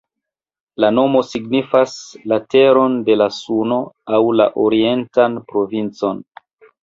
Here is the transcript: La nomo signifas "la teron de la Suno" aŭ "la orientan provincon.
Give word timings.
La 0.83 0.87
nomo 0.93 1.19
signifas 1.31 1.91
"la 2.31 2.39
teron 2.55 2.97
de 3.09 3.17
la 3.21 3.27
Suno" 3.41 3.79
aŭ 4.17 4.21
"la 4.41 4.49
orientan 4.63 5.37
provincon. 5.53 6.25